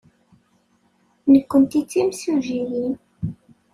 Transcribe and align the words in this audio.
Nekkenti 1.31 1.79
d 1.83 1.87
timsujjiyin. 1.89 2.93